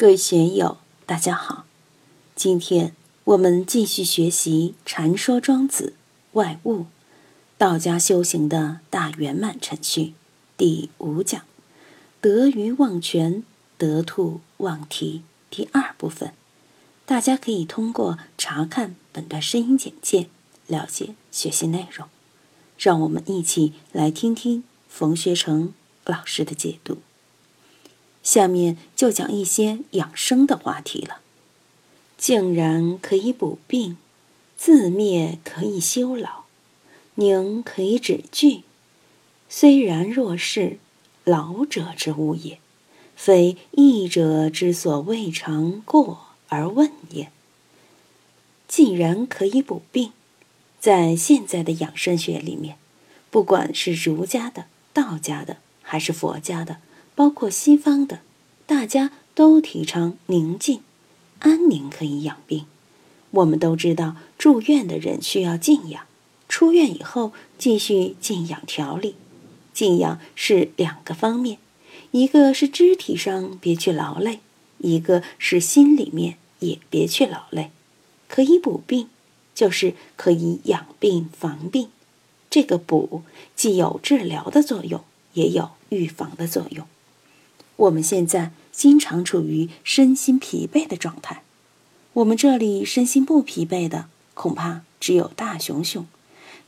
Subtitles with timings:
[0.00, 1.64] 各位学友，大家好。
[2.36, 5.94] 今天我们继续学习《禅说庄子
[6.34, 6.82] 外物》，
[7.58, 10.14] 道家修行的大圆满程序
[10.56, 11.42] 第五讲
[12.22, 13.42] “得鱼忘全，
[13.76, 16.32] 得兔忘蹄”第二部分。
[17.04, 20.28] 大家可以通过查看本段声音简介
[20.68, 22.06] 了解学习内容。
[22.78, 25.74] 让我们一起来听听冯学成
[26.04, 26.98] 老师的解读。
[28.28, 31.22] 下面就讲一些养生的话题了。
[32.18, 33.96] 竟然可以补病，
[34.54, 36.44] 自灭可以修老，
[37.14, 38.64] 宁可以止惧。
[39.48, 40.78] 虽然若是
[41.24, 42.58] 老者之物也，
[43.16, 47.32] 非义者之所未尝过而问也。
[48.66, 50.12] 既然可以补病，
[50.78, 52.76] 在现在的养生学里面，
[53.30, 56.76] 不管是儒家的、道家的，还是佛家的。
[57.18, 58.20] 包括西方的，
[58.64, 60.82] 大家都提倡宁静、
[61.40, 62.64] 安宁可以养病。
[63.32, 66.06] 我们都知道，住院的人需要静养，
[66.48, 69.16] 出院以后继续静养调理。
[69.74, 71.58] 静养是两个方面，
[72.12, 74.38] 一个是肢体上别去劳累，
[74.78, 77.72] 一个是心里面也别去劳累。
[78.28, 79.08] 可以补病，
[79.56, 81.88] 就是可以养病防病。
[82.48, 83.24] 这个补
[83.56, 86.86] 既有治疗的作用，也有预防的作用。
[87.78, 91.44] 我们现在经常处于身心疲惫的状态，
[92.12, 96.04] 我们这里身心不疲惫的，恐怕只有大熊熊，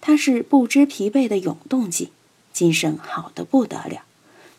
[0.00, 2.12] 他是不知疲惫的永动机，
[2.52, 4.04] 精神好的不得了。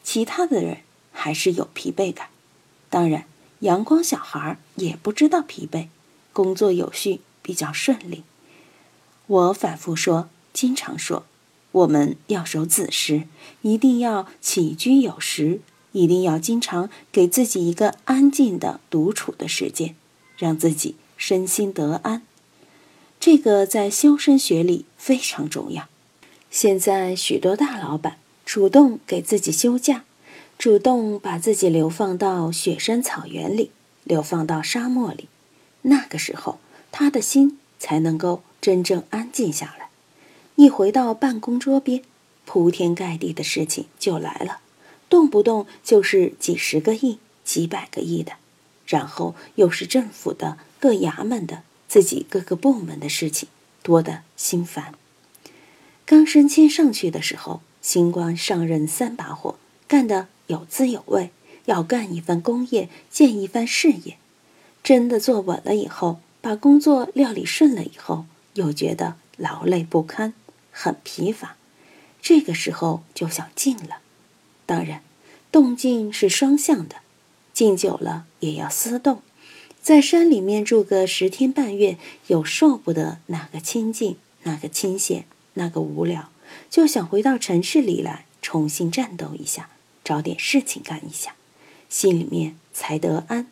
[0.03, 0.79] 其他的人
[1.13, 2.27] 还是有疲惫感。
[2.89, 3.25] 当然，
[3.59, 5.87] 阳光小孩也不知道疲惫，
[6.33, 8.23] 工作有序，比较顺利。
[9.27, 11.25] 我反复说，经常说，
[11.71, 13.23] 我们要守子时，
[13.61, 15.61] 一定要起居有时。
[15.91, 19.95] 一定要经常给自己一个安静的独处的时间，
[20.37, 22.21] 让自己身心得安。
[23.19, 25.87] 这个在修身学里非常重要。
[26.49, 30.03] 现在许多大老板主动给自己休假，
[30.57, 33.71] 主动把自己流放到雪山草原里，
[34.03, 35.27] 流放到沙漠里。
[35.83, 36.59] 那个时候，
[36.91, 39.89] 他的心才能够真正安静下来。
[40.55, 42.01] 一回到办公桌边，
[42.45, 44.59] 铺天盖地的事情就来了。
[45.11, 48.37] 动不动就是几十个亿、几百个亿的，
[48.87, 53.49] 然后又是政府的各衙门的自己各个部门的事情，
[53.83, 54.93] 多的心烦。
[56.05, 61.31] 刚升迁上去的时候，新官上任三把火，干得有滋有味，
[61.65, 64.15] 要干一番功业，建一番事业。
[64.81, 70.33] 真的坐稳了以后，把工作料理顺了以后，又觉得劳累不堪，
[70.71, 71.57] 很疲乏。
[72.21, 74.00] 这个时候就想静了。
[74.71, 75.03] 当然，
[75.51, 76.95] 动静是双向的，
[77.51, 79.21] 静久了也要思动。
[79.81, 86.29] 在山里面住个十天半月，有受不得哪个清静，哪个清闲，哪个无聊，
[86.69, 89.71] 就想回到城市里来重新战斗一下，
[90.05, 91.35] 找点事情干一下，
[91.89, 93.47] 心里面才得安。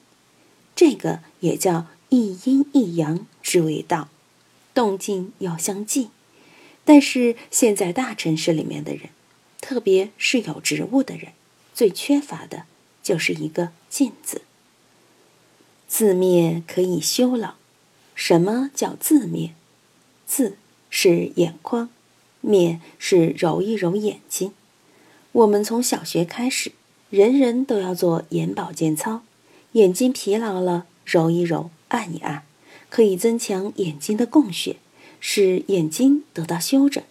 [0.74, 4.08] 这个也叫一阴一阳之谓道，
[4.74, 6.12] 动静要相济。
[6.86, 9.10] 但是现在大城市里面的人。
[9.70, 11.34] 特别是有职务的人，
[11.76, 12.64] 最缺乏的
[13.04, 14.42] 就是一个“静”字。
[15.88, 17.54] 自灭可以修老。
[18.16, 19.54] 什么叫自灭？
[20.26, 20.58] 自
[20.90, 21.92] 是眼眶，
[22.42, 24.54] 灭是揉一揉眼睛。
[25.34, 26.72] 我们从小学开始，
[27.12, 29.22] 人人都要做眼保健操。
[29.74, 32.44] 眼睛疲劳了，揉一揉，按一按，
[32.90, 34.78] 可以增强眼睛的供血，
[35.20, 37.04] 使眼睛得到修整。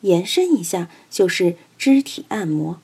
[0.00, 2.78] 延伸一下就是肢体按摩，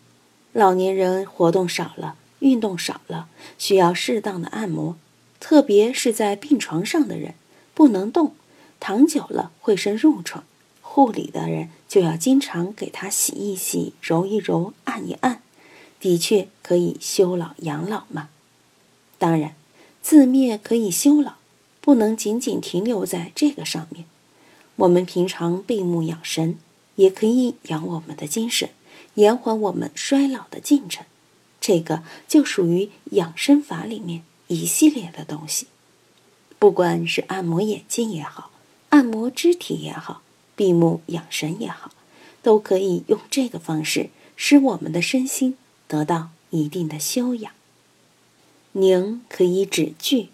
[0.53, 4.97] 老年人活动少了，运动少了，需要适当的按摩，
[5.39, 7.35] 特别是在病床上的人
[7.75, 8.35] 不能动，
[8.81, 10.43] 躺久了会生褥疮，
[10.83, 15.43] 护理的人就要经常给他洗一洗、揉一揉、按一按，
[16.01, 18.31] 的确可以修老养老嘛。
[19.17, 19.55] 当然，
[20.03, 21.35] 自灭可以修老，
[21.81, 24.07] 不能仅仅停留在这个上面。
[24.75, 26.59] 我们平常闭目养神。
[26.99, 28.71] 也可以养我们的精神，
[29.19, 31.05] 延缓我们衰老的进程，
[31.61, 35.67] 这个就属于养生法里面一系列的东西。
[36.61, 38.53] 不管是按摩眼睛也好，
[38.91, 40.23] 按摩肢体也好，
[40.55, 41.91] 闭目养神也好，
[42.43, 45.57] 都可以用这个方式使我们的身心
[45.89, 47.53] 得到一定的修养。
[48.73, 50.29] 宁可以止惧，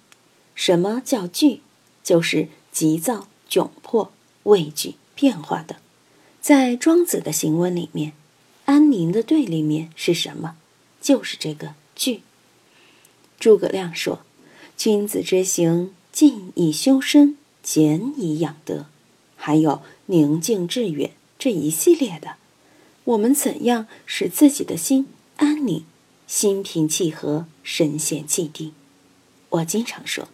[0.54, 1.62] 什么叫惧？
[2.02, 5.76] 就是急躁、窘迫、畏惧、变化的。
[6.42, 8.12] 在庄子的行文里面，
[8.66, 10.56] 安宁的对立面是什么？
[11.00, 12.22] 就是这个惧。
[13.38, 14.20] 诸葛亮说
[14.76, 18.86] ：“君子之行，静以修身，俭以养德。”
[19.36, 22.36] 还有宁静致远这一系列的，
[23.04, 25.06] 我们怎样使自己的心
[25.36, 25.84] 安宁、
[26.26, 28.72] 心平气和、神闲气定？
[29.50, 30.28] 我经常说，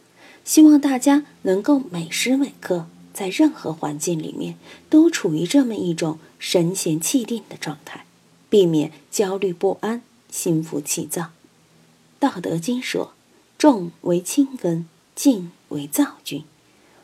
[0.45, 4.57] 希望大家能够每时每刻在任何环境里面
[4.89, 8.07] 都处于这么一种神闲气定的状态，
[8.51, 11.31] 避免焦虑不安、心浮气躁。
[12.19, 13.15] 道德经说
[13.57, 16.45] ：“重为轻根，静为躁君。”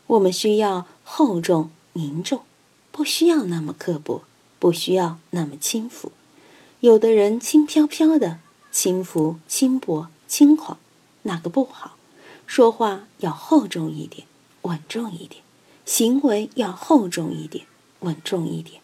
[0.09, 1.71] 我们需要厚重。
[1.99, 2.43] 凝重，
[2.93, 4.25] 不需要那么刻薄，
[4.59, 6.13] 不需要那么轻浮。
[6.81, 8.39] 有的人轻飘飘的，
[8.71, 10.77] 轻浮、轻薄、轻狂，
[11.23, 11.97] 哪个不好？
[12.47, 14.27] 说话要厚重一点，
[14.61, 15.41] 稳重一点；
[15.87, 17.65] 行为要厚重一点，
[18.01, 18.83] 稳重一点。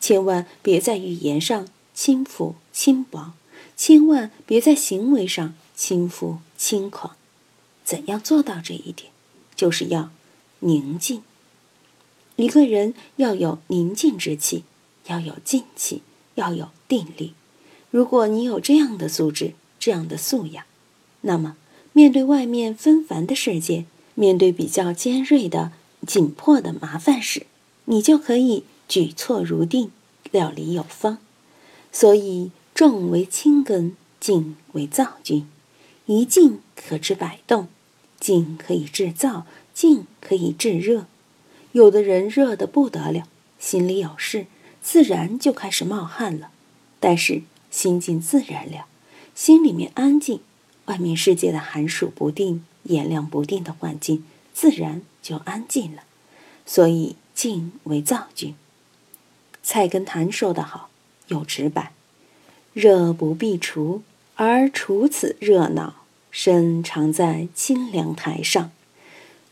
[0.00, 1.68] 千万别在语言上
[1.98, 3.32] 轻浮轻薄，
[3.76, 7.16] 千万别在行为上轻浮轻狂。
[7.84, 9.10] 怎样做到这一点？
[9.56, 10.10] 就是要
[10.60, 11.24] 宁静。
[12.36, 14.62] 一个人要有宁静之气，
[15.08, 16.02] 要有静气，
[16.36, 17.34] 要有定力。
[17.90, 20.64] 如果你有这样的素质、这样的素养，
[21.22, 21.56] 那么
[21.92, 25.72] 面对外面纷繁的世界，面对比较尖锐的、
[26.06, 27.46] 紧迫的麻烦事，
[27.86, 29.90] 你就可以举措如定，
[30.30, 31.18] 料理有方。
[31.92, 35.48] 所以，重为轻根，静为躁君。
[36.06, 37.68] 一静可知百动，
[38.18, 41.06] 静可以制造，静可以制热。
[41.72, 44.46] 有的人热得不得了，心里有事，
[44.82, 46.50] 自然就开始冒汗了。
[47.00, 48.86] 但是心静自然了，
[49.34, 50.40] 心里面安静，
[50.86, 54.24] 外面世界的寒暑不定、炎凉不定的环境，
[54.54, 56.04] 自然就安静了。
[56.64, 58.54] 所以静为躁君。
[59.62, 60.88] 菜根谭说得好，
[61.28, 61.92] 有直白：
[62.72, 64.02] 热不必除，
[64.34, 68.70] 而除此热闹，身常在清凉台上，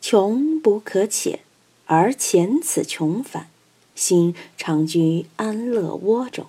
[0.00, 1.38] 穷不可遣。
[1.88, 3.48] 而前此穷烦，
[3.94, 6.46] 心常居安乐窝中。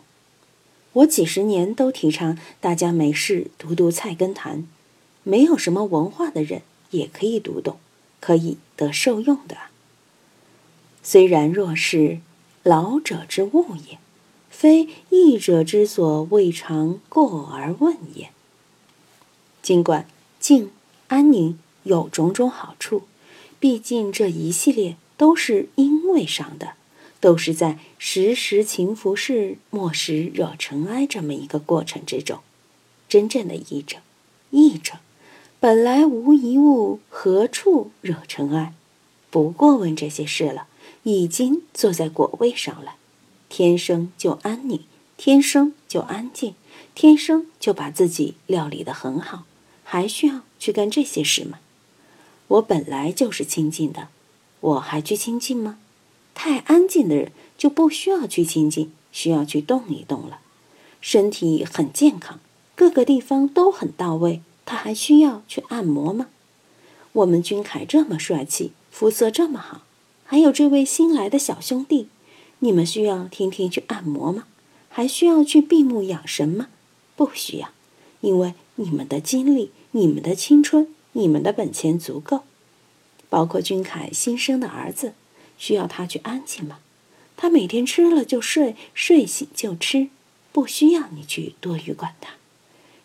[0.94, 4.58] 我几十年都提倡大家没事读读《菜根谭》，
[5.22, 7.78] 没有什么文化的人也可以读懂，
[8.20, 9.58] 可以得受用的。
[11.04, 12.18] 虽然若是
[12.64, 14.00] 老者之物也，
[14.58, 18.32] 非义者之所未尝过而问也。
[19.62, 20.08] 尽管
[20.40, 20.72] 静
[21.10, 23.04] 安宁有种种好处，
[23.60, 24.98] 毕竟这一系列。
[25.18, 26.74] 都是因为上的，
[27.20, 32.38] 都是在时时勤拂拭，莫使惹尘埃这么一个过程之中。
[33.10, 33.98] 真正的义者，
[34.52, 35.00] 义者
[35.60, 38.76] 本来无一物，何处惹尘埃？
[39.32, 40.68] 不过问这些事了，
[41.02, 42.97] 已经坐在果位上了，
[43.50, 44.82] 天生就安宁，
[45.16, 46.56] 天生就安静，
[46.94, 49.44] 天生就把自己料理得很好，
[49.84, 51.60] 还需要去干这些事吗？
[52.48, 54.10] 我本来就是清净的。
[54.60, 55.78] 我还去亲近吗？
[56.34, 60.40] 太安静的人就不需要去亲近，需要去动一动了。
[61.00, 62.40] 身体很健康，
[62.76, 66.28] 各个地方都很到位，他还需要去按摩吗？
[67.14, 69.84] 我们君凯这么帅气，肤色这么好，
[70.26, 72.10] 还有这位新来的小兄弟，
[72.60, 74.46] 你们需要天天去按摩吗？
[74.90, 76.70] 还需要去闭目养神吗？
[77.16, 77.70] 不需要，
[78.22, 82.44] 因为你们的精力、你们的青春、你们的本钱足够。
[83.30, 85.14] 包括君凯新生的儿子，
[85.58, 86.80] 需要他去安静吗？
[87.36, 90.08] 他每天吃了就睡，睡醒就吃，
[90.52, 92.34] 不需要你去多余管他。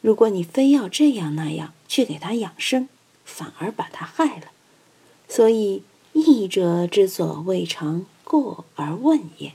[0.00, 2.88] 如果你非要这样那样去给他养生，
[3.24, 4.46] 反而把他害了。
[5.28, 5.82] 所以，
[6.12, 9.54] 义者之所未尝过而问也。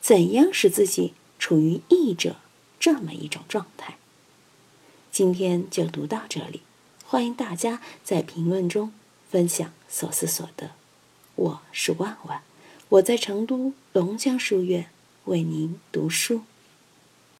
[0.00, 2.36] 怎样使自己处于义者
[2.78, 3.96] 这么一种状态？
[5.10, 6.62] 今天就读到这里，
[7.04, 8.92] 欢迎大家在评论中。
[9.30, 10.70] 分享所思所得，
[11.34, 12.40] 我是万万，
[12.88, 14.88] 我在成都龙江书院
[15.26, 16.44] 为您读书。